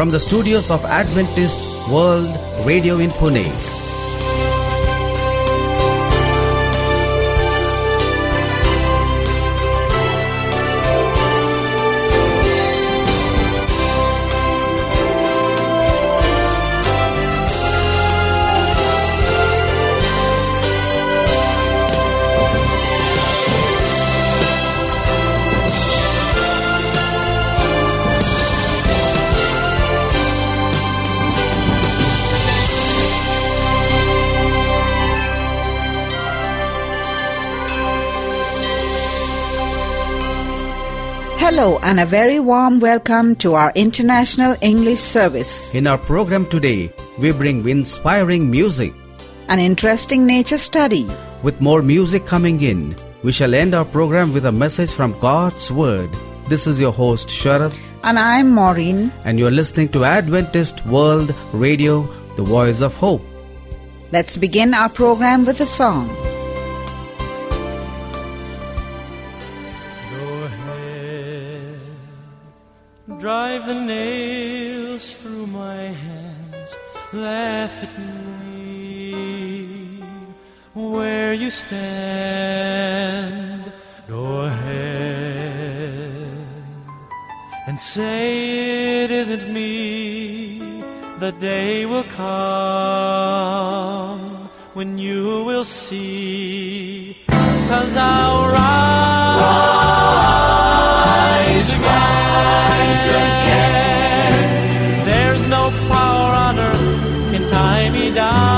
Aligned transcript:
from 0.00 0.08
the 0.08 0.18
studios 0.18 0.70
of 0.70 0.82
Adventist 0.86 1.60
World 1.90 2.34
Radio 2.64 2.96
in 3.00 3.10
Pune. 3.10 3.69
Hello 41.60 41.78
and 41.82 42.00
a 42.00 42.06
very 42.06 42.40
warm 42.40 42.80
welcome 42.80 43.36
to 43.36 43.54
our 43.54 43.70
International 43.74 44.56
English 44.62 44.98
Service. 44.98 45.74
In 45.74 45.86
our 45.86 45.98
program 45.98 46.46
today, 46.48 46.90
we 47.18 47.32
bring 47.32 47.68
inspiring 47.68 48.50
music. 48.50 48.94
An 49.48 49.58
interesting 49.58 50.24
nature 50.24 50.56
study. 50.56 51.06
With 51.42 51.60
more 51.60 51.82
music 51.82 52.24
coming 52.24 52.62
in, 52.62 52.96
we 53.22 53.32
shall 53.32 53.52
end 53.52 53.74
our 53.74 53.84
program 53.84 54.32
with 54.32 54.46
a 54.46 54.52
message 54.52 54.90
from 54.90 55.18
God's 55.18 55.70
Word. 55.70 56.08
This 56.48 56.66
is 56.66 56.80
your 56.80 56.92
host, 56.92 57.28
Sharad, 57.28 57.76
And 58.04 58.18
I'm 58.18 58.50
Maureen. 58.54 59.12
and 59.26 59.38
you're 59.38 59.50
listening 59.50 59.90
to 59.90 60.04
Adventist 60.04 60.86
World 60.86 61.34
Radio, 61.52 62.08
the 62.36 62.42
voice 62.42 62.80
of 62.80 62.94
hope. 62.94 63.20
Let's 64.12 64.38
begin 64.38 64.72
our 64.72 64.88
program 64.88 65.44
with 65.44 65.60
a 65.60 65.66
song. 65.66 66.08
Drive 73.60 73.74
the 73.74 73.80
nails 73.84 75.16
through 75.16 75.46
my 75.46 75.84
hands, 75.84 76.74
laugh 77.12 77.72
at 77.82 77.98
me 77.98 80.00
where 80.74 81.34
you 81.34 81.50
stand. 81.50 82.52
Go 84.08 84.42
ahead 84.42 86.46
and 87.66 87.78
say 87.78 89.04
it 89.04 89.10
isn't 89.10 89.52
me. 89.52 90.82
The 91.18 91.32
day 91.32 91.84
will 91.86 92.04
come 92.04 92.30
when 94.74 94.98
you 94.98 95.44
will 95.44 95.64
see. 95.64 97.16
Cause 97.68 97.96
I'll 97.96 98.48
rise 98.48 99.89
again. 103.06 104.34
There's 105.06 105.46
no 105.48 105.70
power 105.88 106.32
on 106.46 106.58
earth 106.58 107.32
can 107.32 107.48
tie 107.48 107.90
me 107.90 108.10
down. 108.10 108.49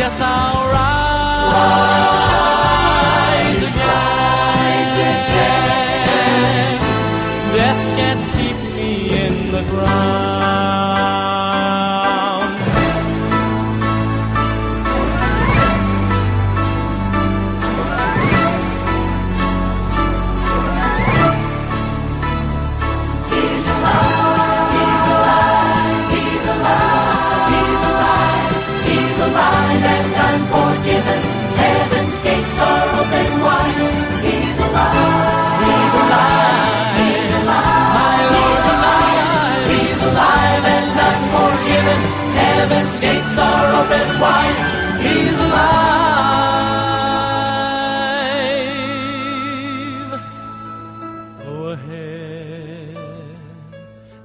Yes, 0.00 0.18
I'll 0.18 0.66
rise 0.72 1.60
again. 5.12 5.60
Death 7.52 7.82
can't 7.98 8.24
keep 8.32 8.56
me 8.74 8.90
in 9.26 9.52
the 9.52 9.62
ground. 9.64 10.39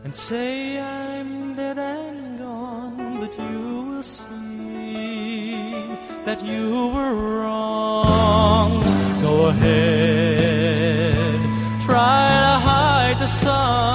And 0.06 0.14
say 0.14 0.80
I'm 0.80 1.56
dead 1.56 1.80
and 1.80 2.38
gone, 2.38 3.20
but 3.20 3.34
you 3.40 3.86
will 3.88 4.04
see 4.04 5.74
that 6.26 6.44
you 6.44 6.92
were 6.94 7.16
wrong. 7.42 8.84
Go 9.24 9.48
ahead, 9.48 11.40
try 11.82 12.22
to 12.46 12.54
hide 12.70 13.18
the 13.20 13.26
sun, 13.26 13.95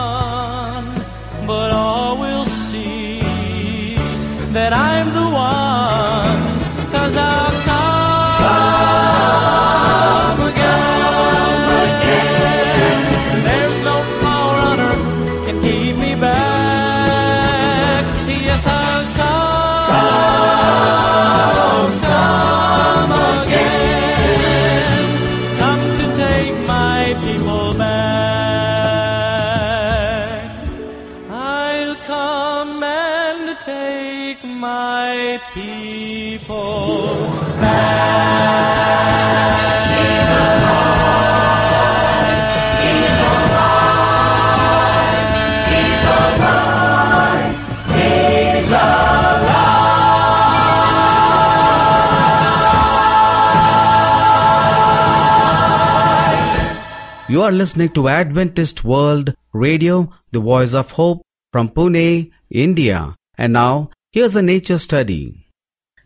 You 57.41 57.47
are 57.47 57.53
listening 57.53 57.89
to 57.95 58.09
Adventist 58.09 58.85
World 58.85 59.33
Radio, 59.55 60.11
the 60.31 60.41
voice 60.41 60.75
of 60.75 60.91
hope 60.91 61.23
from 61.53 61.71
Pune, 61.71 62.31
India. 62.51 63.17
And 63.39 63.55
now, 63.55 63.89
here's 64.13 64.37
a 64.37 64.43
nature 64.43 64.77
study. 64.77 65.47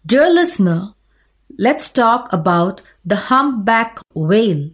Dear 0.06 0.32
listener, 0.32 0.94
let's 1.58 1.90
talk 1.90 2.32
about 2.32 2.82
the 3.04 3.16
humpback 3.16 3.98
whale. 4.14 4.70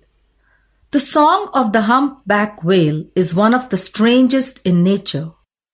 The 0.90 1.00
song 1.00 1.48
of 1.54 1.72
the 1.72 1.80
humpback 1.80 2.62
whale 2.62 3.06
is 3.16 3.34
one 3.34 3.54
of 3.54 3.70
the 3.70 3.78
strangest 3.78 4.60
in 4.62 4.82
nature. 4.82 5.30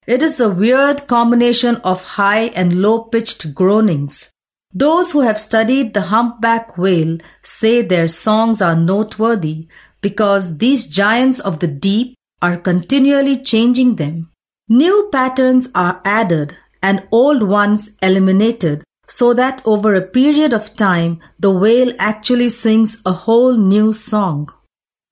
It 0.07 0.23
is 0.23 0.39
a 0.39 0.49
weird 0.49 1.09
combination 1.09 1.79
of 1.83 2.05
high 2.05 2.45
and 2.55 2.81
low 2.81 3.01
pitched 3.01 3.53
groanings. 3.57 4.29
Those 4.73 5.11
who 5.11 5.23
have 5.23 5.41
studied 5.41 5.95
the 5.95 6.03
humpback 6.03 6.79
whale 6.79 7.19
say 7.43 7.83
their 7.83 8.07
songs 8.07 8.63
are 8.63 8.77
noteworthy 8.77 9.67
because 10.07 10.59
these 10.59 10.87
giants 10.87 11.41
of 11.41 11.59
the 11.59 11.67
deep 11.87 12.15
are 12.41 12.57
continually 12.57 13.37
changing 13.53 13.97
them. 13.97 14.31
New 14.69 15.09
patterns 15.11 15.69
are 15.75 16.01
added 16.05 16.57
and 16.81 17.09
old 17.11 17.43
ones 17.43 17.91
eliminated 18.01 18.85
so 19.09 19.35
that 19.35 19.63
over 19.65 19.95
a 19.95 20.09
period 20.19 20.53
of 20.55 20.75
time 20.75 21.19
the 21.41 21.51
whale 21.51 21.93
actually 21.99 22.49
sings 22.49 22.97
a 23.05 23.11
whole 23.25 23.57
new 23.57 23.93
song. 23.93 24.49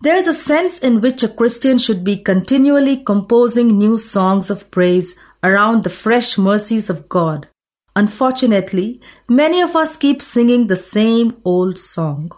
There 0.00 0.16
is 0.16 0.28
a 0.28 0.40
sense 0.50 0.78
in 0.78 1.00
which 1.00 1.24
a 1.24 1.34
Christian 1.40 1.78
should 1.78 2.04
be 2.04 2.16
continually 2.30 2.96
composing 3.12 3.76
new 3.76 3.98
songs 3.98 4.48
of 4.48 4.70
praise 4.70 5.16
around 5.42 5.82
the 5.82 5.96
fresh 6.04 6.38
mercies 6.38 6.88
of 6.88 7.08
God. 7.08 7.48
Unfortunately, 7.96 9.00
many 9.28 9.60
of 9.60 9.74
us 9.74 9.96
keep 9.96 10.22
singing 10.22 10.68
the 10.68 10.76
same 10.76 11.36
old 11.44 11.78
song. 11.78 12.30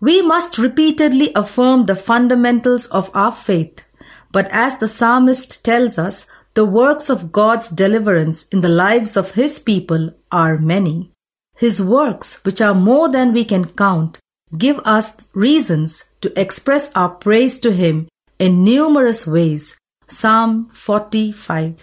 We 0.00 0.22
must 0.22 0.56
repeatedly 0.56 1.30
affirm 1.34 1.84
the 1.84 1.94
fundamentals 1.94 2.86
of 2.86 3.10
our 3.14 3.32
faith, 3.32 3.84
but 4.32 4.48
as 4.50 4.78
the 4.78 4.88
psalmist 4.88 5.62
tells 5.62 5.98
us, 5.98 6.24
the 6.54 6.64
works 6.64 7.10
of 7.10 7.30
God's 7.30 7.68
deliverance 7.68 8.44
in 8.50 8.62
the 8.62 8.68
lives 8.68 9.16
of 9.16 9.32
His 9.32 9.58
people 9.58 10.14
are 10.32 10.56
many. 10.56 11.12
His 11.54 11.82
works, 11.82 12.42
which 12.44 12.62
are 12.62 12.74
more 12.74 13.10
than 13.10 13.34
we 13.34 13.44
can 13.44 13.66
count, 13.66 14.18
give 14.56 14.80
us 14.86 15.12
reasons 15.34 16.04
to 16.22 16.40
express 16.40 16.90
our 16.94 17.10
praise 17.10 17.58
to 17.58 17.70
Him 17.70 18.08
in 18.38 18.64
numerous 18.64 19.26
ways. 19.26 19.76
Psalm 20.06 20.70
45. 20.72 21.76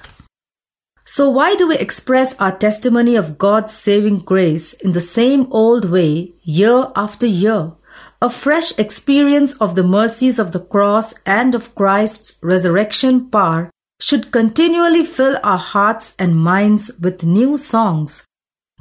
So, 1.05 1.29
why 1.29 1.55
do 1.55 1.67
we 1.67 1.77
express 1.77 2.33
our 2.33 2.51
testimony 2.51 3.15
of 3.15 3.37
God's 3.37 3.73
saving 3.73 4.19
grace 4.19 4.73
in 4.73 4.91
the 4.91 4.99
same 4.99 5.47
old 5.51 5.89
way 5.89 6.33
year 6.41 6.91
after 6.95 7.27
year? 7.27 7.73
A 8.19 8.31
fresh 8.31 8.77
experience 8.79 9.53
of 9.53 9.75
the 9.75 9.83
mercies 9.83 10.39
of 10.39 10.51
the 10.51 10.59
cross 10.59 11.13
and 11.25 11.53
of 11.53 11.75
Christ's 11.75 12.33
resurrection 12.41 13.29
power 13.29 13.69
should 13.99 14.31
continually 14.31 15.05
fill 15.05 15.37
our 15.43 15.59
hearts 15.59 16.15
and 16.17 16.35
minds 16.35 16.89
with 16.99 17.23
new 17.23 17.57
songs. 17.57 18.23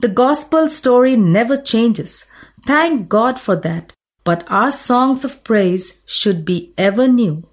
The 0.01 0.09
gospel 0.09 0.71
story 0.71 1.17
never 1.17 1.57
changes. 1.57 2.25
Thank 2.67 3.09
God 3.11 3.39
for 3.39 3.57
that. 3.57 3.93
But 4.25 4.45
our 4.51 4.71
songs 4.71 5.25
of 5.25 5.45
praise 5.45 5.95
should 6.05 6.45
be 6.45 6.73
ever 6.77 7.07
new. 7.07 7.47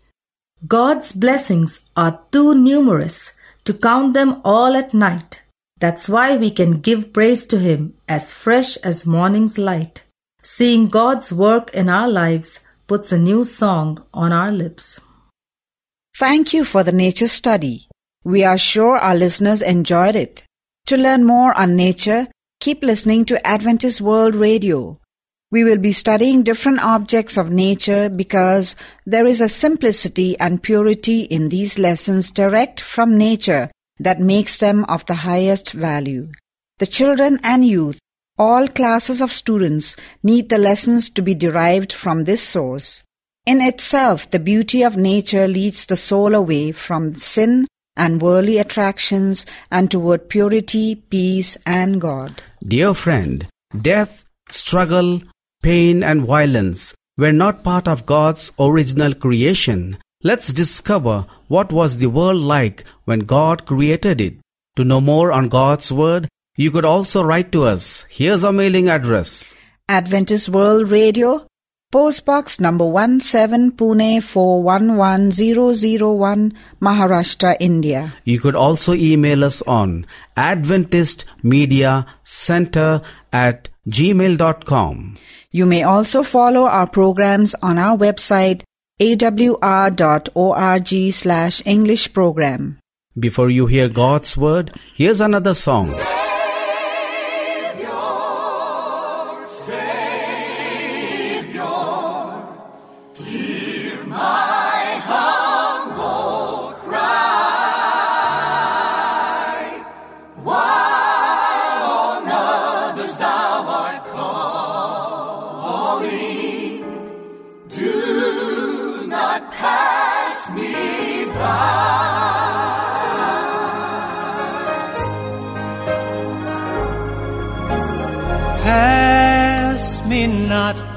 God's 0.65 1.11
blessings 1.11 1.81
are 1.95 2.21
too 2.31 2.55
numerous 2.55 3.31
to 3.65 3.73
count 3.73 4.13
them 4.13 4.41
all 4.45 4.75
at 4.75 4.93
night. 4.93 5.41
That's 5.79 6.07
why 6.07 6.37
we 6.37 6.49
can 6.49 6.79
give 6.79 7.11
praise 7.11 7.45
to 7.45 7.59
Him 7.59 7.95
as 8.07 8.31
fresh 8.31 8.77
as 8.77 9.05
morning's 9.05 9.57
light. 9.57 10.03
Seeing 10.45 10.89
God's 10.89 11.31
work 11.31 11.73
in 11.73 11.87
our 11.87 12.09
lives 12.09 12.59
puts 12.85 13.13
a 13.13 13.17
new 13.17 13.45
song 13.45 14.03
on 14.13 14.33
our 14.33 14.51
lips. 14.51 14.99
Thank 16.17 16.53
you 16.53 16.65
for 16.65 16.83
the 16.83 16.91
nature 16.91 17.29
study. 17.29 17.87
We 18.25 18.43
are 18.43 18.57
sure 18.57 18.97
our 18.97 19.15
listeners 19.15 19.61
enjoyed 19.61 20.17
it. 20.17 20.43
To 20.87 20.97
learn 20.97 21.23
more 21.23 21.57
on 21.57 21.77
nature, 21.77 22.27
keep 22.59 22.83
listening 22.83 23.23
to 23.25 23.47
Adventist 23.47 24.01
World 24.01 24.35
Radio. 24.35 24.99
We 25.49 25.63
will 25.63 25.77
be 25.77 25.93
studying 25.93 26.43
different 26.43 26.83
objects 26.83 27.37
of 27.37 27.49
nature 27.49 28.09
because 28.09 28.75
there 29.05 29.25
is 29.25 29.39
a 29.39 29.47
simplicity 29.47 30.37
and 30.39 30.61
purity 30.61 31.21
in 31.21 31.49
these 31.49 31.79
lessons 31.79 32.31
direct 32.31 32.81
from 32.81 33.17
nature 33.17 33.71
that 33.97 34.19
makes 34.19 34.57
them 34.57 34.83
of 34.85 35.05
the 35.05 35.23
highest 35.23 35.71
value. 35.71 36.33
The 36.79 36.87
children 36.87 37.39
and 37.43 37.65
youth, 37.65 37.99
all 38.37 38.67
classes 38.67 39.21
of 39.21 39.31
students, 39.31 39.95
need 40.23 40.49
the 40.49 40.57
lessons 40.57 41.09
to 41.09 41.21
be 41.21 41.35
derived 41.35 41.93
from 41.93 42.23
this 42.23 42.41
source. 42.41 43.03
In 43.45 43.61
itself, 43.61 44.29
the 44.31 44.39
beauty 44.39 44.83
of 44.83 44.97
nature 44.97 45.47
leads 45.47 45.85
the 45.85 45.97
soul 45.97 46.33
away 46.33 46.71
from 46.71 47.15
sin 47.15 47.67
and 47.95 48.21
worldly 48.21 48.57
attractions 48.57 49.45
and 49.69 49.91
toward 49.91 50.29
purity, 50.29 50.95
peace, 50.95 51.57
and 51.65 52.01
God. 52.01 52.41
Dear 52.65 52.93
friend, 52.93 53.47
death, 53.79 54.25
struggle, 54.49 55.21
pain, 55.61 56.03
and 56.03 56.23
violence 56.23 56.95
were 57.17 57.31
not 57.31 57.63
part 57.63 57.87
of 57.87 58.05
God's 58.05 58.51
original 58.59 59.13
creation. 59.13 59.97
Let's 60.23 60.53
discover 60.53 61.25
what 61.47 61.71
was 61.71 61.97
the 61.97 62.07
world 62.07 62.41
like 62.41 62.85
when 63.05 63.19
God 63.19 63.65
created 63.65 64.21
it. 64.21 64.35
To 64.77 64.83
know 64.83 65.01
more 65.01 65.31
on 65.31 65.49
God's 65.49 65.91
Word, 65.91 66.27
you 66.55 66.71
could 66.71 66.85
also 66.85 67.23
write 67.23 67.51
to 67.51 67.63
us. 67.63 68.05
Here's 68.09 68.43
our 68.43 68.53
mailing 68.53 68.89
address. 68.89 69.53
Adventist 69.89 70.49
World 70.49 70.89
Radio, 70.89 71.47
Post 71.91 72.25
Box 72.25 72.59
number 72.59 72.85
17 72.85 73.71
Pune 73.71 74.23
411001, 74.23 76.53
Maharashtra, 76.81 77.57
India. 77.59 78.13
You 78.23 78.39
could 78.39 78.55
also 78.55 78.93
email 78.93 79.43
us 79.43 79.61
on 79.63 80.05
Adventist 80.37 81.25
Media 81.43 82.05
Center 82.23 83.01
at 83.31 83.69
gmail.com. 83.87 85.15
You 85.51 85.65
may 85.65 85.83
also 85.83 86.23
follow 86.23 86.65
our 86.65 86.87
programs 86.87 87.53
on 87.61 87.77
our 87.77 87.97
website 87.97 88.63
awr.org 88.99 91.11
slash 91.11 91.61
English 91.65 92.13
program. 92.13 92.79
Before 93.19 93.49
you 93.49 93.65
hear 93.67 93.89
God's 93.89 94.37
Word, 94.37 94.71
here's 94.95 95.19
another 95.21 95.53
song. 95.53 95.93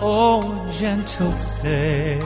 Not, 0.07 0.43
O 0.43 0.71
gentle 0.71 1.33
Savior. 1.63 2.21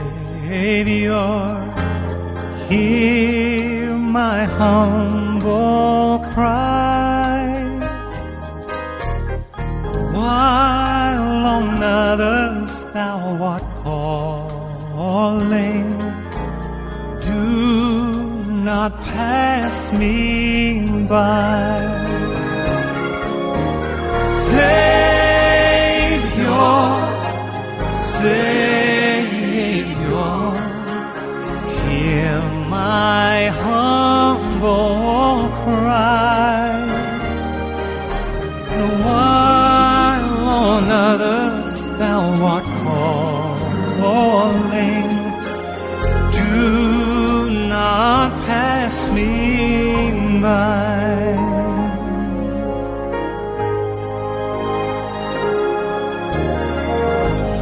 Hear 2.69 3.95
my 3.95 4.43
humble 4.45 6.19
cry. 6.33 7.39
While 10.13 11.45
on 11.55 11.83
others 11.83 12.71
thou 12.93 13.21
art 13.51 13.65
calling, 14.93 15.89
do 17.29 17.43
not 18.69 18.91
pass 19.03 19.91
me 19.91 20.15
by. 21.09 21.79
Savior, 24.55 24.90
humble 34.61 35.49
cry. 35.63 36.69
And 38.69 38.83
while 39.03 40.37
on 40.47 40.83
others 40.89 41.73
thou 41.97 42.21
art 42.53 42.67
calling, 43.89 45.09
do 46.31 46.59
not 47.67 48.29
pass 48.45 48.95
me 49.11 49.31
by. 50.41 51.35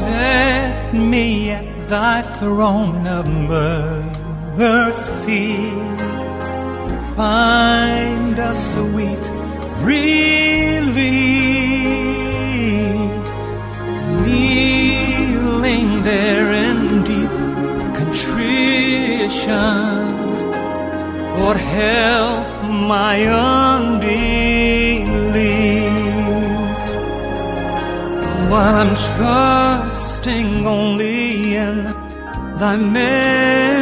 Let 0.02 0.94
me 0.94 1.52
at 1.52 1.88
thy 1.88 2.22
throne 2.40 3.08
of 3.08 3.26
mercy 4.58 5.99
find 7.20 8.40
a 8.40 8.54
sweet 8.56 9.26
relief. 9.84 10.20
Kneeling 14.26 15.90
there 16.10 16.50
in 16.68 16.78
deep 17.10 17.34
contrition, 18.00 19.58
Lord, 21.40 21.60
help 21.82 22.48
my 22.94 23.16
unbelief. 23.68 24.30
While 28.50 28.76
I'm 28.82 28.94
trusting 29.12 30.50
only 30.66 31.58
in 31.66 31.78
thy 32.62 32.76
mercy. 32.78 33.79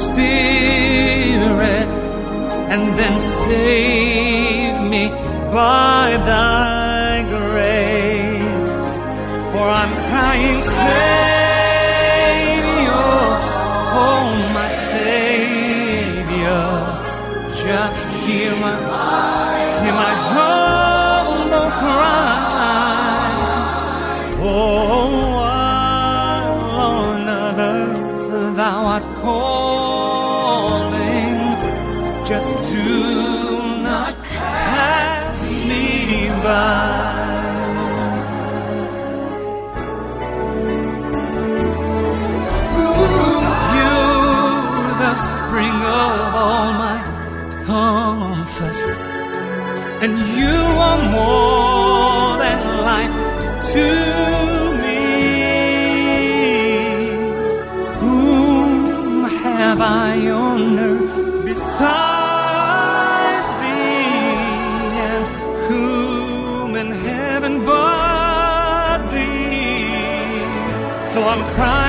spirit 0.02 1.88
and 2.72 2.84
then 2.98 3.14
save 3.44 4.76
me 4.92 5.04
by 5.58 6.06
thy 6.32 7.12
grace. 7.34 8.72
For 9.52 9.66
I'm 9.80 9.94
crying, 10.08 10.60
Savior, 10.82 11.02
oh 14.06 14.28
my 14.56 14.70
Savior, 14.90 16.66
just 17.64 18.04
hear 18.24 18.52
my, 18.64 18.76
hear 19.82 19.96
my 20.04 20.14
humble 20.30 20.57
and 50.00 50.14
you 50.38 50.58
are 50.88 51.02
more 51.10 52.38
than 52.44 52.60
life 52.90 53.18
to 53.72 53.86
me. 54.82 55.02
Whom 58.00 59.24
have 59.44 59.80
I 59.80 60.30
on 60.30 60.78
earth 60.78 61.44
beside 61.44 61.86
thee, 63.62 65.00
and 65.12 65.24
whom 65.66 66.68
in 66.76 66.90
heaven 66.92 67.54
but 67.64 68.98
thee? 69.12 70.44
So 71.12 71.18
I'm 71.32 71.42
crying, 71.54 71.88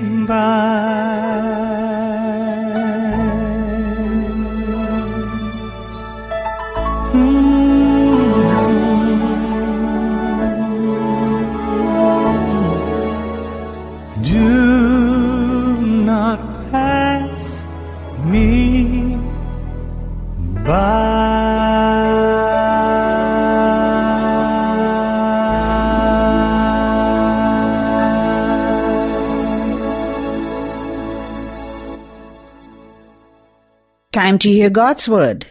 by. 0.00 1.13
Time 34.24 34.38
to 34.38 34.48
hear 34.48 34.70
God's 34.70 35.06
Word. 35.06 35.48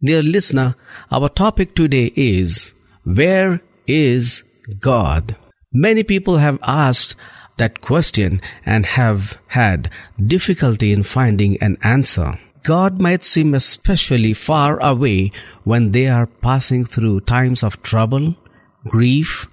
Dear 0.00 0.22
listener, 0.22 0.76
our 1.10 1.28
topic 1.28 1.74
today 1.74 2.12
is 2.14 2.72
Where 3.02 3.60
is 3.84 4.44
God? 4.78 5.34
Many 5.72 6.04
people 6.04 6.36
have 6.36 6.60
asked 6.62 7.16
that 7.56 7.80
question 7.80 8.40
and 8.64 8.86
have 8.86 9.38
had 9.48 9.90
difficulty 10.24 10.92
in 10.92 11.02
finding 11.02 11.60
an 11.60 11.78
answer. 11.82 12.38
God 12.62 13.00
might 13.00 13.24
seem 13.24 13.54
especially 13.54 14.34
far 14.34 14.80
away 14.80 15.32
when 15.64 15.90
they 15.90 16.06
are 16.06 16.26
passing 16.26 16.84
through 16.84 17.22
times 17.22 17.64
of 17.64 17.82
trouble, 17.82 18.36
grief, 18.86 19.46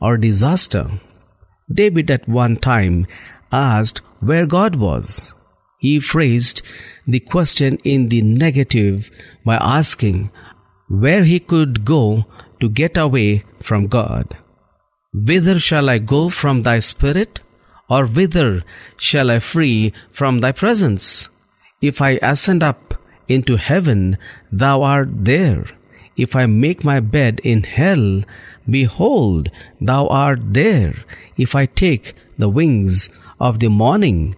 or 0.00 0.16
disaster. 0.16 1.00
David 1.72 2.10
at 2.10 2.28
one 2.28 2.56
time 2.56 3.06
asked 3.52 4.02
where 4.18 4.46
God 4.46 4.74
was. 4.74 5.32
He 5.82 5.98
phrased 5.98 6.62
the 7.08 7.18
question 7.18 7.76
in 7.82 8.08
the 8.08 8.22
negative 8.22 9.10
by 9.44 9.56
asking 9.56 10.30
where 10.88 11.24
he 11.24 11.40
could 11.40 11.84
go 11.84 12.24
to 12.60 12.68
get 12.68 12.96
away 12.96 13.44
from 13.64 13.88
God. 13.88 14.36
Whither 15.12 15.58
shall 15.58 15.90
I 15.90 15.98
go 15.98 16.28
from 16.28 16.62
thy 16.62 16.78
spirit? 16.78 17.40
Or 17.90 18.06
whither 18.06 18.62
shall 18.96 19.28
I 19.28 19.40
flee 19.40 19.92
from 20.12 20.38
thy 20.38 20.52
presence? 20.52 21.28
If 21.80 22.00
I 22.00 22.20
ascend 22.22 22.62
up 22.62 22.94
into 23.26 23.56
heaven, 23.56 24.18
thou 24.52 24.84
art 24.84 25.08
there. 25.24 25.66
If 26.16 26.36
I 26.36 26.46
make 26.46 26.84
my 26.84 27.00
bed 27.00 27.40
in 27.42 27.64
hell, 27.64 28.22
behold, 28.70 29.50
thou 29.80 30.06
art 30.06 30.54
there. 30.54 30.94
If 31.36 31.56
I 31.56 31.66
take 31.66 32.14
the 32.38 32.48
wings 32.48 33.10
of 33.40 33.58
the 33.58 33.68
morning 33.68 34.36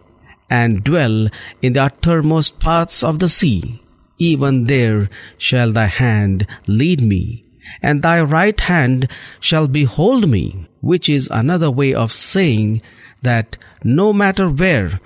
and 0.54 0.84
dwell 0.84 1.28
in 1.62 1.72
the 1.72 1.82
uttermost 1.82 2.60
parts 2.60 3.02
of 3.02 3.18
the 3.18 3.28
sea, 3.28 3.80
even 4.18 4.66
there 4.72 5.10
shall 5.36 5.72
thy 5.72 5.86
hand 5.86 6.46
lead 6.68 7.00
me, 7.12 7.44
and 7.82 8.02
thy 8.02 8.20
right 8.20 8.60
hand 8.60 9.08
shall 9.40 9.66
behold 9.66 10.28
me, 10.28 10.44
which 10.80 11.08
is 11.08 11.28
another 11.30 11.70
way 11.80 11.92
of 11.92 12.12
saying 12.12 12.80
that 13.22 13.56
no 13.82 14.12
matter 14.12 14.48
where 14.48 15.00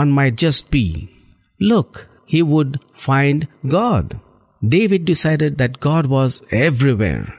one 0.00 0.10
might 0.10 0.36
just 0.36 0.70
be, 0.70 1.08
look, 1.58 2.06
he 2.26 2.42
would 2.42 2.78
find 3.06 3.48
God. 3.66 4.20
David 4.76 5.06
decided 5.06 5.56
that 5.56 5.80
God 5.80 6.06
was 6.06 6.42
everywhere, 6.50 7.34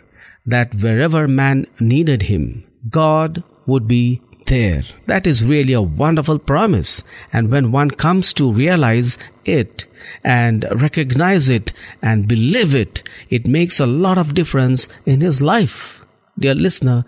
that 0.48 0.74
wherever 0.74 1.28
man 1.28 1.68
needed 1.80 2.24
him, 2.24 2.64
God 2.90 3.44
would 3.68 3.88
be 3.88 4.22
there. 4.52 4.84
That 5.08 5.26
is 5.26 5.44
really 5.44 5.72
a 5.72 5.82
wonderful 5.82 6.38
promise. 6.38 7.04
And 7.32 7.50
when 7.50 7.72
one 7.72 7.92
comes 7.92 8.34
to 8.34 8.52
realize 8.52 9.18
it 9.46 9.86
and 10.26 10.66
recognize 10.76 11.48
it 11.48 11.72
and 12.02 12.28
believe 12.28 12.76
it, 12.76 13.02
it 13.30 13.46
makes 13.48 13.80
a 13.80 13.86
lot 13.86 14.18
of 14.18 14.34
difference 14.34 14.90
in 15.06 15.22
his 15.22 15.40
life. 15.40 16.02
Dear 16.38 16.54
listener, 16.54 17.06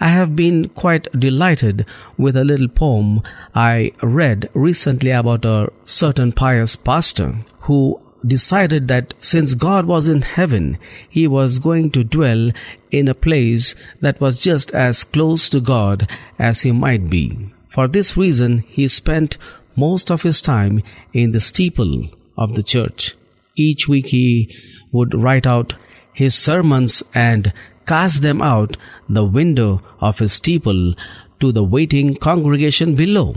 I 0.00 0.08
have 0.08 0.34
been 0.34 0.70
quite 0.70 1.06
delighted 1.18 1.84
with 2.16 2.34
a 2.34 2.44
little 2.44 2.68
poem 2.68 3.22
I 3.54 3.92
read 4.02 4.48
recently 4.54 5.10
about 5.10 5.44
a 5.44 5.70
certain 5.84 6.32
pious 6.32 6.76
pastor 6.76 7.34
who 7.60 8.00
decided 8.24 8.88
that 8.88 9.14
since 9.20 9.54
God 9.54 9.86
was 9.86 10.08
in 10.08 10.22
heaven, 10.22 10.78
he 11.08 11.26
was 11.26 11.58
going 11.58 11.90
to 11.92 12.04
dwell 12.04 12.50
in 12.90 13.08
a 13.08 13.14
place 13.14 13.74
that 14.00 14.20
was 14.20 14.38
just 14.38 14.70
as 14.72 15.04
close 15.04 15.48
to 15.50 15.60
God 15.60 16.08
as 16.38 16.62
he 16.62 16.72
might 16.72 17.10
be. 17.10 17.52
For 17.74 17.88
this 17.88 18.16
reason, 18.16 18.60
he 18.60 18.88
spent 18.88 19.36
most 19.76 20.10
of 20.10 20.22
his 20.22 20.40
time 20.40 20.82
in 21.12 21.32
the 21.32 21.40
steeple 21.40 22.04
of 22.36 22.54
the 22.54 22.62
church. 22.62 23.14
Each 23.54 23.88
week 23.88 24.06
he 24.06 24.54
would 24.92 25.14
write 25.14 25.46
out 25.46 25.74
his 26.12 26.34
sermons 26.34 27.02
and 27.14 27.52
cast 27.86 28.22
them 28.22 28.40
out 28.40 28.76
the 29.08 29.24
window 29.24 29.82
of 30.00 30.18
his 30.18 30.32
steeple 30.32 30.94
to 31.40 31.52
the 31.52 31.62
waiting 31.62 32.16
congregation 32.16 32.94
below. 32.94 33.34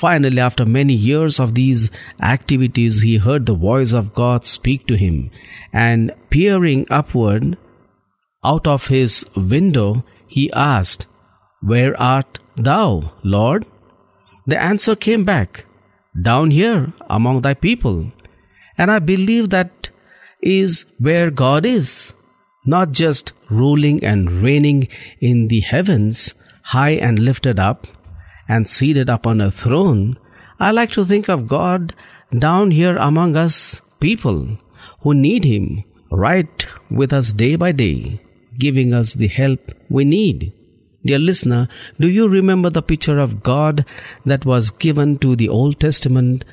Finally, 0.00 0.38
after 0.38 0.64
many 0.64 0.94
years 0.94 1.40
of 1.40 1.54
these 1.54 1.90
activities, 2.22 3.02
he 3.02 3.16
heard 3.16 3.46
the 3.46 3.54
voice 3.54 3.92
of 3.92 4.14
God 4.14 4.44
speak 4.44 4.86
to 4.86 4.96
him, 4.96 5.30
and 5.72 6.12
peering 6.30 6.86
upward 6.88 7.56
out 8.44 8.66
of 8.66 8.86
his 8.86 9.24
window, 9.36 10.04
he 10.28 10.50
asked, 10.52 11.06
Where 11.60 12.00
art 12.00 12.38
thou, 12.56 13.12
Lord? 13.24 13.66
The 14.46 14.60
answer 14.60 14.94
came 14.94 15.24
back, 15.24 15.64
Down 16.22 16.52
here 16.52 16.92
among 17.10 17.42
thy 17.42 17.54
people. 17.54 18.12
And 18.76 18.90
I 18.92 19.00
believe 19.00 19.50
that 19.50 19.88
is 20.40 20.84
where 20.98 21.30
God 21.30 21.66
is, 21.66 22.14
not 22.64 22.92
just 22.92 23.32
ruling 23.50 24.04
and 24.04 24.30
reigning 24.30 24.86
in 25.20 25.48
the 25.48 25.60
heavens, 25.60 26.34
high 26.62 26.90
and 26.90 27.18
lifted 27.18 27.58
up, 27.58 27.86
and 28.48 28.68
seated 28.68 29.08
upon 29.08 29.40
a 29.40 29.50
throne. 29.50 30.18
I 30.58 30.70
like 30.70 30.90
to 30.92 31.04
think 31.04 31.28
of 31.28 31.48
God 31.48 31.94
down 32.36 32.70
here 32.70 32.96
among 32.96 33.36
us 33.36 33.80
people 34.00 34.58
who 35.00 35.14
need 35.14 35.44
Him 35.44 35.84
right 36.10 36.66
with 36.90 37.12
us 37.12 37.32
day 37.32 37.56
by 37.56 37.72
day, 37.72 38.20
giving 38.58 38.94
us 38.94 39.14
the 39.14 39.28
help 39.28 39.60
we 39.88 40.04
need. 40.04 40.52
Dear 41.04 41.18
listener, 41.18 41.68
do 42.00 42.08
you 42.08 42.28
remember 42.28 42.70
the 42.70 42.82
picture 42.82 43.18
of 43.18 43.42
God 43.42 43.84
that 44.26 44.44
was 44.44 44.70
given 44.70 45.18
to 45.18 45.36
the 45.36 45.48
Old 45.48 45.78
Testament 45.78 46.44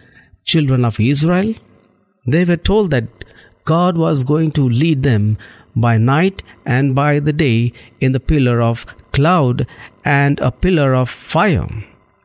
children 0.44 0.86
of 0.86 1.00
Israel? 1.00 1.56
They 2.28 2.44
were 2.44 2.58
told 2.58 2.92
that 2.92 3.08
God 3.66 3.98
was 3.98 4.24
going 4.24 4.52
to 4.52 4.70
lead 4.70 5.04
them 5.04 5.38
by 5.76 5.98
night 5.98 6.44
and 6.66 6.96
by 6.96 7.20
the 7.20 7.34
day 7.34 7.74
in 8.00 8.12
the 8.12 8.20
pillar 8.20 8.62
of 8.62 8.86
cloud 9.16 9.66
and 10.04 10.40
a 10.40 10.52
pillar 10.52 10.94
of 10.94 11.10
fire. 11.32 11.68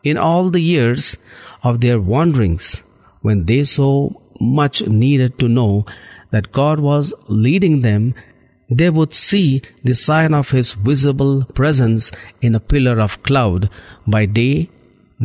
In 0.02 0.16
all 0.16 0.50
the 0.50 0.60
years 0.60 1.16
of 1.62 1.80
their 1.80 2.00
wanderings, 2.00 2.82
when 3.22 3.46
they 3.46 3.64
so 3.64 4.20
much 4.40 4.82
needed 4.86 5.38
to 5.38 5.48
know 5.48 5.84
that 6.32 6.52
God 6.52 6.80
was 6.80 7.12
leading 7.28 7.82
them, 7.82 8.14
they 8.70 8.88
would 8.88 9.14
see 9.14 9.62
the 9.84 9.94
sign 9.94 10.32
of 10.32 10.50
His 10.50 10.74
visible 10.74 11.44
presence 11.54 12.12
in 12.40 12.54
a 12.54 12.66
pillar 12.72 13.00
of 13.00 13.22
cloud 13.22 13.68
by 14.06 14.26
day 14.26 14.70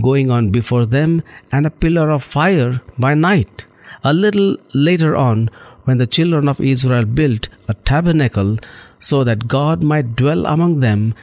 going 0.02 0.30
on 0.30 0.52
before 0.52 0.86
them 0.86 1.22
and 1.52 1.66
a 1.66 1.70
pillar 1.70 2.12
of 2.12 2.24
fire 2.24 2.82
by 2.98 3.14
night. 3.14 3.64
A 4.04 4.14
little 4.14 4.58
later 4.74 5.16
on, 5.16 5.50
when 5.86 6.00
the 6.00 6.08
children 6.08 6.50
of 6.50 6.60
Israel 6.60 7.06
built 7.06 7.48
a 7.68 7.74
tabernacle 7.74 8.58
so 9.00 9.24
that 9.24 9.48
God 9.48 9.84
might 9.84 10.16
dwell 10.16 10.46
among 10.46 10.80
them, 10.80 11.14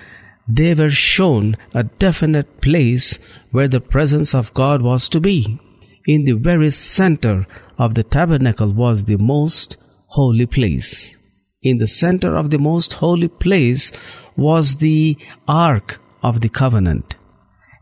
they 0.48 0.74
were 0.74 0.90
shown 0.90 1.56
a 1.74 1.84
definite 1.84 2.60
place 2.60 3.18
where 3.50 3.68
the 3.68 3.80
presence 3.80 4.34
of 4.34 4.54
God 4.54 4.82
was 4.82 5.08
to 5.10 5.20
be. 5.20 5.58
In 6.06 6.24
the 6.24 6.32
very 6.32 6.70
center 6.70 7.46
of 7.78 7.94
the 7.94 8.02
tabernacle 8.02 8.72
was 8.72 9.04
the 9.04 9.18
most 9.18 9.76
holy 10.08 10.46
place. 10.46 11.16
In 11.62 11.78
the 11.78 11.86
center 11.86 12.36
of 12.36 12.50
the 12.50 12.58
most 12.58 12.94
holy 12.94 13.28
place 13.28 13.92
was 14.36 14.76
the 14.76 15.16
Ark 15.46 16.00
of 16.22 16.40
the 16.40 16.48
Covenant. 16.48 17.14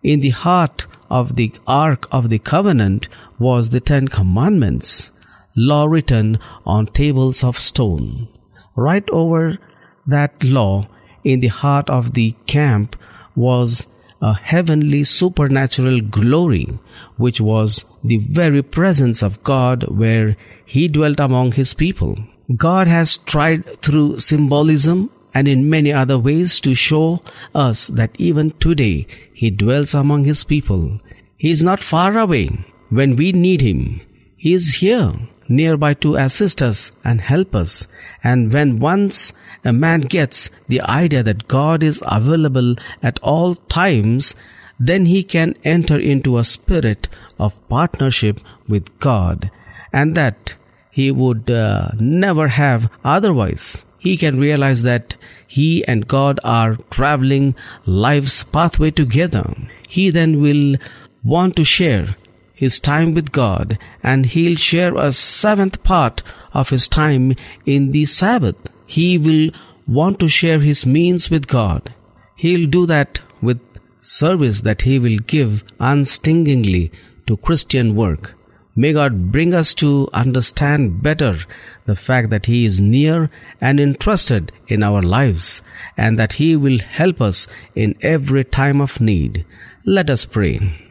In 0.03 0.21
the 0.21 0.31
heart 0.31 0.87
of 1.09 1.37
the 1.37 1.53
Ark 1.67 2.07
of 2.13 2.29
the 2.29 2.39
Covenant 2.39 3.09
was 3.39 3.71
the 3.71 3.81
Ten 3.81 4.09
Commandments, 4.09 5.11
law 5.57 5.87
written 5.87 6.39
on 6.67 6.87
tables 6.87 7.43
of 7.43 7.59
stone. 7.59 8.29
Right 8.77 9.09
over 9.11 9.59
that 10.07 10.43
law 10.43 10.89
in 11.25 11.41
the 11.41 11.49
heart 11.49 11.89
of 11.91 12.15
the 12.15 12.35
camp 12.47 12.97
was 13.35 13.87
a 14.23 14.35
heavenly 14.35 15.05
supernatural 15.05 16.01
glory, 16.01 16.79
which 17.17 17.41
was 17.41 17.85
the 18.05 18.19
very 18.19 18.63
presence 18.63 19.23
of 19.23 19.43
God 19.45 19.85
where 19.89 20.37
He 20.67 20.89
dwelt 20.89 21.21
among 21.21 21.53
His 21.53 21.75
people. 21.75 22.19
God 22.57 22.87
has 22.87 23.19
tried 23.19 23.81
through 23.81 24.19
symbolism 24.19 25.11
and 25.33 25.47
in 25.47 25.71
many 25.71 25.93
other 25.93 26.19
ways 26.19 26.61
to 26.61 26.75
show 26.75 27.23
us 27.55 27.87
that 27.89 28.15
even 28.19 28.51
today 28.59 29.07
He 29.33 29.51
dwells 29.51 29.95
among 29.95 30.25
His 30.25 30.45
people. 30.45 31.01
He 31.37 31.51
is 31.51 31.63
not 31.63 31.83
far 31.83 32.19
away 32.19 32.51
when 32.91 33.17
we 33.17 33.33
need 33.33 33.63
Him. 33.63 34.01
He 34.37 34.53
is 34.53 34.77
here 34.77 35.13
nearby 35.51 35.93
to 35.95 36.15
assist 36.15 36.63
us 36.63 36.93
and 37.05 37.21
help 37.21 37.55
us. 37.55 37.87
And 38.25 38.53
when 38.53 38.79
once 38.79 39.33
a 39.65 39.73
man 39.73 40.03
gets 40.03 40.49
the 40.69 40.81
idea 40.81 41.23
that 41.23 41.49
God 41.49 41.83
is 41.83 42.03
available 42.07 42.77
at 43.03 43.19
all 43.19 43.57
times, 43.57 44.35
then 44.79 45.05
he 45.07 45.23
can 45.23 45.55
enter 45.65 45.99
into 45.99 46.39
a 46.39 46.45
spirit 46.45 47.09
of 47.39 47.69
partnership 47.69 48.41
with 48.69 48.87
God 48.99 49.51
and 49.93 50.17
that 50.17 50.55
he 50.91 51.11
would 51.11 51.51
uh, 51.51 51.89
never 51.99 52.49
have 52.49 52.89
otherwise. 53.05 53.85
He 53.99 54.17
can 54.17 54.39
realize 54.39 54.83
that 54.83 55.17
he 55.47 55.85
and 55.87 56.09
God 56.09 56.41
are 56.43 56.79
traveling 56.91 57.55
life's 57.85 58.45
pathway 58.45 58.91
together. 58.91 59.55
He 59.89 60.11
then 60.11 60.41
will 60.41 60.77
want 61.23 61.57
to 61.57 61.65
share 61.65 62.17
his 62.61 62.79
time 62.79 63.15
with 63.15 63.33
God 63.33 63.79
and 64.03 64.27
he'll 64.27 64.57
share 64.57 64.95
a 64.95 65.13
seventh 65.13 65.83
part 65.83 66.23
of 66.53 66.69
his 66.69 66.87
time 66.87 67.35
in 67.65 67.93
the 67.93 68.05
Sabbath. 68.05 68.57
He 68.85 69.17
will 69.17 69.51
want 69.89 70.19
to 70.21 70.29
share 70.29 70.61
his 70.61 70.85
means 70.85 71.31
with 71.31 71.47
God. 71.47 71.95
He'll 72.37 72.69
do 72.69 72.85
that 72.87 73.21
with 73.41 73.61
service 74.03 74.61
that 74.61 74.83
he 74.83 74.99
will 74.99 75.19
give 75.21 75.63
unstingingly 75.79 76.93
to 77.27 77.39
Christian 77.39 77.95
work. 77.95 78.35
May 78.77 78.93
God 78.93 79.33
bring 79.33 79.55
us 79.55 79.73
to 79.75 80.09
understand 80.13 81.03
better 81.03 81.39
the 81.87 81.97
fact 81.97 82.31
that 82.31 82.47
He 82.47 82.65
is 82.67 82.79
near 82.79 83.31
and 83.61 83.81
interested 83.81 84.53
in 84.69 84.83
our 84.83 85.03
lives 85.03 85.61
and 85.97 86.19
that 86.19 86.35
He 86.35 86.57
will 86.57 86.79
help 86.79 87.21
us 87.21 87.47
in 87.75 87.95
every 88.01 88.45
time 88.45 88.81
of 88.81 89.01
need. 89.01 89.45
Let 89.85 90.09
us 90.09 90.25
pray. 90.25 90.90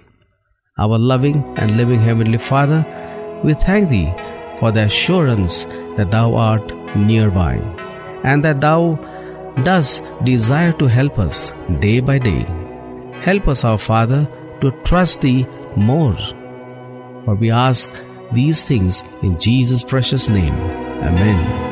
Our 0.80 0.98
loving 0.98 1.44
and 1.58 1.76
living 1.76 2.02
Heavenly 2.02 2.38
Father, 2.38 2.86
we 3.44 3.54
thank 3.54 3.90
Thee 3.90 4.14
for 4.60 4.72
the 4.72 4.86
assurance 4.86 5.66
that 5.98 6.12
Thou 6.12 6.36
art 6.36 6.74
nearby 6.96 7.56
and 8.24 8.46
that 8.46 8.62
Thou 8.62 8.96
dost 9.66 10.04
desire 10.24 10.72
to 10.74 10.86
help 10.86 11.20
us 11.20 11.52
day 11.82 12.00
by 12.00 12.18
day. 12.18 12.46
Help 13.24 13.50
us, 13.50 13.66
our 13.66 13.78
Father, 13.78 14.26
to 14.62 14.72
trust 14.86 15.20
Thee 15.20 15.46
more. 15.76 16.16
For 17.26 17.36
we 17.36 17.52
ask 17.52 17.92
these 18.32 18.64
things 18.64 19.04
in 19.22 19.38
Jesus' 19.38 19.84
precious 19.84 20.30
name. 20.30 20.54
Amen. 21.04 21.68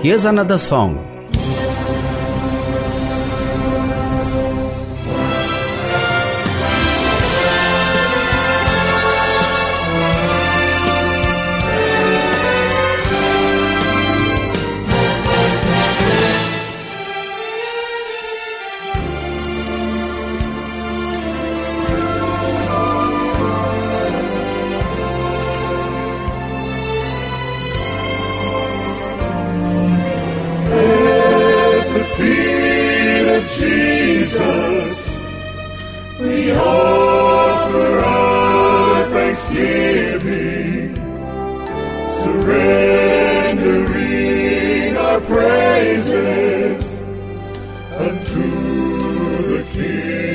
Here's 0.00 0.24
another 0.24 0.58
song 0.58 1.17
unto 47.98 48.42
the 49.48 49.64
King 49.72 50.27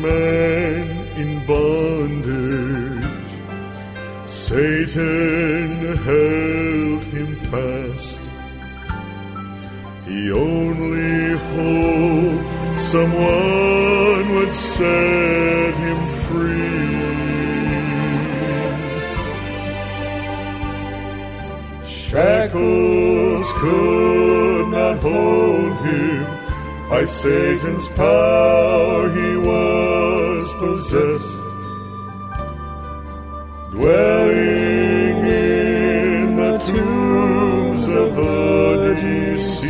man 0.00 0.88
in 1.16 1.44
bondage. 1.46 3.04
Satan 4.26 5.96
held 6.08 7.02
him 7.14 7.36
fast. 7.50 8.20
He 10.06 10.32
only 10.32 11.38
hoped 11.52 12.80
someone 12.80 14.34
would 14.34 14.54
set 14.54 15.74
him 15.84 16.00
free. 16.26 16.80
Shackles 21.86 23.52
could 23.62 24.68
not 24.68 24.96
hold 24.98 25.72
him. 25.86 26.26
By 26.88 27.04
Satan's 27.04 27.86
power 27.88 29.08
he 29.10 29.36
was 29.36 29.89
possessed. 30.60 31.36
Dwelling 33.70 35.26
in 35.26 36.36
the 36.36 36.52
tombs 36.58 37.84
of 37.88 38.14
the 38.16 38.94
deceased. 39.00 39.62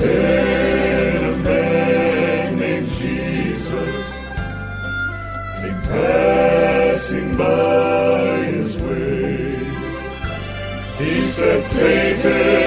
Then 0.00 1.24
a 1.24 1.36
man 1.48 2.58
named 2.60 2.86
Jesus 2.86 4.04
came 5.58 5.80
passing 5.82 7.30
by 7.36 8.44
his 8.54 8.72
way. 8.80 9.58
He 10.98 11.26
said, 11.34 11.64
Satan, 11.64 12.61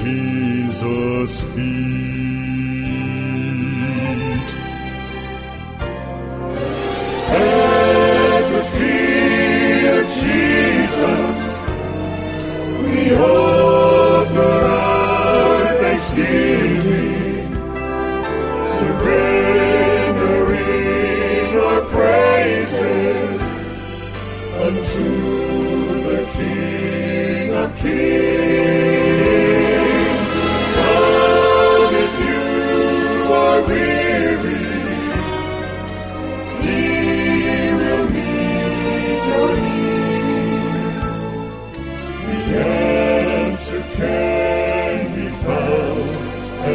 Jesus' 0.00 1.40
feet. 1.54 2.17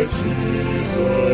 Jesus' 0.10 1.33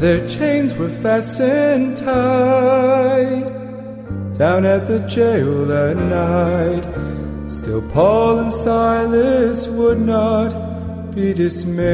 Their 0.00 0.28
chains 0.28 0.74
were 0.74 0.90
fastened 0.90 1.96
tight 1.96 3.46
down 4.36 4.66
at 4.66 4.86
the 4.86 4.98
jail 5.08 5.64
that 5.64 5.96
night. 5.96 6.84
Still, 7.50 7.80
Paul 7.92 8.40
and 8.40 8.52
Silas 8.52 9.66
would 9.68 9.98
not 9.98 11.14
be 11.14 11.32
dismayed. 11.32 11.86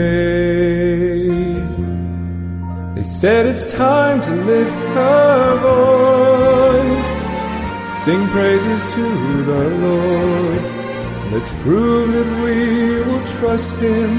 They 2.97 3.05
said 3.05 3.47
it's 3.47 3.71
time 3.73 4.21
to 4.21 4.31
lift 4.51 4.97
our 4.97 5.57
voice, 5.59 7.15
sing 8.05 8.27
praises 8.31 8.83
to 8.95 9.43
the 9.45 9.69
Lord. 9.87 10.63
Let's 11.33 11.53
prove 11.63 12.13
that 12.15 12.31
we 12.43 13.01
will 13.05 13.25
trust 13.39 13.71
Him, 13.77 14.19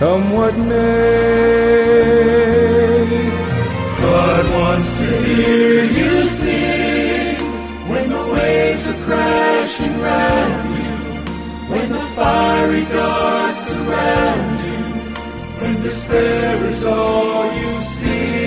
come 0.00 0.32
what 0.32 0.58
may. 0.58 2.41
God 4.34 4.48
wants 4.54 4.90
to 4.96 5.22
hear 5.24 5.84
you 5.84 6.26
sing 6.26 7.36
when 7.90 8.08
the 8.08 8.24
waves 8.32 8.86
are 8.86 9.04
crashing 9.04 10.00
round 10.00 10.70
you, 10.78 10.94
when 11.70 11.92
the 11.92 12.04
fiery 12.16 12.84
darts 12.86 13.66
surround 13.66 14.58
you, 14.66 14.84
when 15.60 15.82
despair 15.82 16.64
is 16.70 16.82
all 16.82 17.44
you 17.60 17.80
see. 17.96 18.41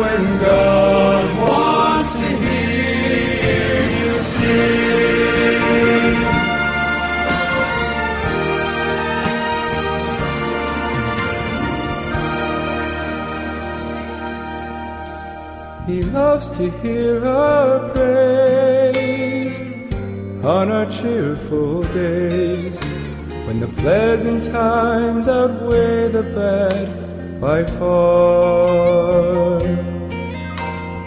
When 0.00 0.38
God 0.38 1.24
wants 1.38 2.12
to 2.20 2.28
hear 2.44 3.82
you 3.98 4.20
sing. 4.20 4.92
He 15.86 16.02
loves 16.02 16.48
to 16.50 16.70
hear 16.80 17.26
our 17.26 17.88
praise. 17.90 18.42
on 20.44 20.72
our 20.72 20.86
cheerful 20.86 21.82
days, 21.84 22.76
when 23.46 23.60
the 23.60 23.68
pleasant 23.68 24.42
times 24.44 25.28
outweigh 25.28 26.08
the 26.08 26.24
bad 26.34 27.40
by 27.40 27.64
far. 27.64 28.91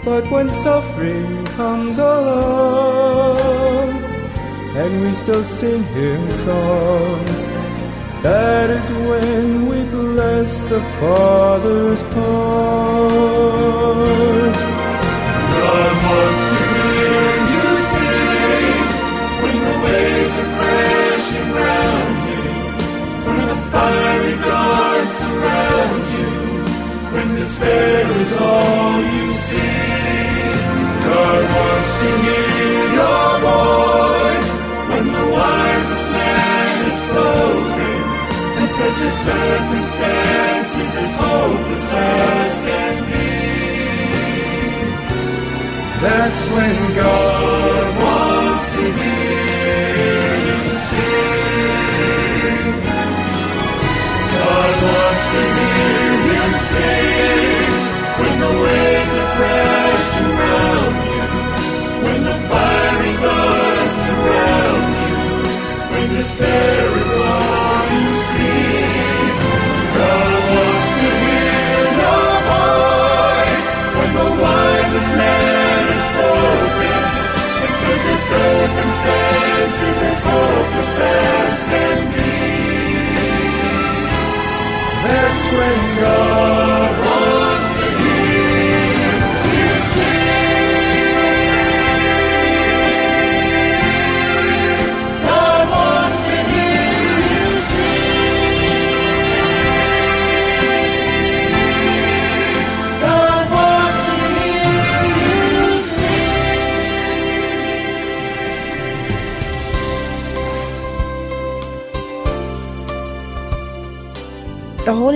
But 0.06 0.30
when 0.30 0.48
suffering 0.48 1.44
comes 1.56 1.98
along, 1.98 3.88
and 4.80 5.02
we 5.02 5.12
still 5.16 5.42
sing 5.42 5.82
hymn 5.82 6.30
songs, 6.46 7.42
that 8.22 8.70
is 8.70 8.88
when 9.08 9.66
we 9.66 9.82
bless 9.90 10.60
the 10.70 10.80
Father's 11.00 12.00
heart. 12.14 13.35
Circumstances 39.26 40.92
as 41.04 41.12
hopeless 41.22 41.88
as 41.92 42.54
can 42.66 42.96
be. 43.10 43.30
That's 46.02 46.40
when 46.54 46.76
God 46.96 47.75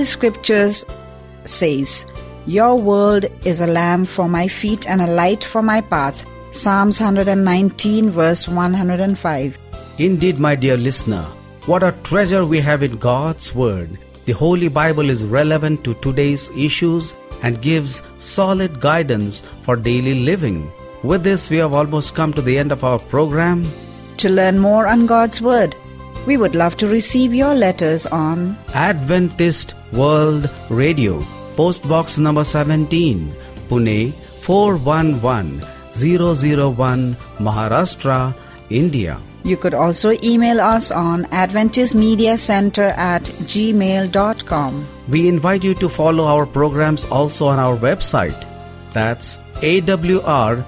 Holy 0.00 0.08
Scriptures 0.08 0.86
says, 1.44 2.06
Your 2.46 2.74
word 2.74 3.30
is 3.44 3.60
a 3.60 3.66
lamp 3.66 4.06
for 4.08 4.30
my 4.30 4.48
feet 4.48 4.88
and 4.88 5.02
a 5.02 5.06
light 5.06 5.44
for 5.44 5.60
my 5.60 5.82
path. 5.82 6.24
Psalms 6.52 6.98
119 6.98 8.08
verse 8.08 8.48
105. 8.48 9.58
Indeed, 9.98 10.38
my 10.38 10.54
dear 10.54 10.78
listener, 10.78 11.24
what 11.66 11.82
a 11.82 11.92
treasure 12.02 12.46
we 12.46 12.60
have 12.60 12.82
in 12.82 12.96
God's 12.96 13.54
Word. 13.54 13.98
The 14.24 14.32
Holy 14.32 14.68
Bible 14.68 15.10
is 15.10 15.22
relevant 15.22 15.84
to 15.84 15.92
today's 15.96 16.48
issues 16.56 17.14
and 17.42 17.60
gives 17.60 18.00
solid 18.18 18.80
guidance 18.80 19.42
for 19.64 19.76
daily 19.76 20.14
living. 20.14 20.72
With 21.02 21.24
this, 21.24 21.50
we 21.50 21.58
have 21.58 21.74
almost 21.74 22.14
come 22.14 22.32
to 22.32 22.40
the 22.40 22.56
end 22.56 22.72
of 22.72 22.84
our 22.84 22.98
program. 22.98 23.66
To 24.16 24.30
learn 24.30 24.60
more 24.60 24.86
on 24.86 25.04
God's 25.04 25.42
Word, 25.42 25.76
we 26.26 26.36
would 26.36 26.54
love 26.54 26.76
to 26.76 26.86
receive 26.88 27.32
your 27.34 27.54
letters 27.54 28.04
on 28.06 28.56
Adventist 28.74 29.74
World 29.92 30.50
Radio, 30.68 31.22
Post 31.56 31.88
Box 31.88 32.18
number 32.18 32.44
17, 32.44 33.34
Pune 33.68 34.12
411001, 34.42 37.16
Maharashtra, 37.38 38.34
India. 38.70 39.18
You 39.42 39.56
could 39.56 39.72
also 39.72 40.12
email 40.22 40.60
us 40.60 40.90
on 40.90 41.24
Adventist 41.32 41.94
Media 41.94 42.36
Center 42.36 42.88
at 42.88 43.22
gmail.com. 43.22 44.86
We 45.08 45.28
invite 45.28 45.64
you 45.64 45.74
to 45.76 45.88
follow 45.88 46.24
our 46.24 46.44
programs 46.44 47.06
also 47.06 47.46
on 47.46 47.58
our 47.58 47.74
website. 47.76 48.36
That's 48.92 49.38
awr.org 49.62 50.66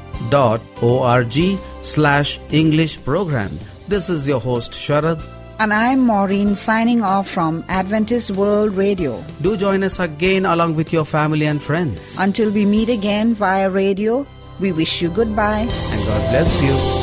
slash 1.83 2.41
English 2.51 3.05
program. 3.05 3.59
This 3.89 4.09
is 4.09 4.27
your 4.27 4.41
host 4.41 4.73
Sharad. 4.73 5.23
And 5.63 5.73
I'm 5.73 6.01
Maureen 6.01 6.57
signing 6.57 7.03
off 7.03 7.29
from 7.31 7.65
Adventist 7.69 8.33
World 8.33 8.73
Radio. 8.73 9.23
Do 9.43 9.57
join 9.57 9.85
us 9.85 10.01
again 10.01 10.45
along 10.45 10.75
with 10.75 10.93
your 10.93 11.05
family 11.05 11.47
and 11.47 11.63
friends. 11.63 12.19
Until 12.19 12.51
we 12.51 12.67
meet 12.67 12.89
again 12.89 13.35
via 13.35 13.71
radio, 13.71 14.27
we 14.59 14.73
wish 14.73 15.01
you 15.01 15.09
goodbye. 15.09 15.71
And 15.71 16.05
God 16.05 16.31
bless 16.35 16.51
you. 16.65 17.02